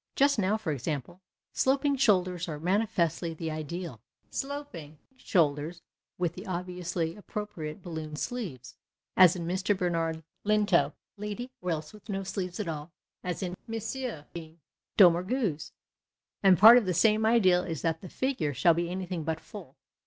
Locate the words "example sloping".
0.71-1.95